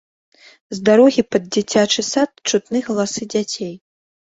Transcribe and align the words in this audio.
З 0.75 0.81
дарогі 0.89 1.21
пад 1.35 1.43
дзіцячы 1.59 2.07
сад 2.13 2.29
чутны 2.49 2.77
галасы 2.93 3.33
дзяцей. 3.33 3.75